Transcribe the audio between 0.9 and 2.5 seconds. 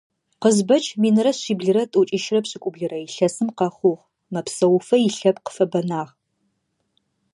минрэ шъиблрэ тӀокӀищырэ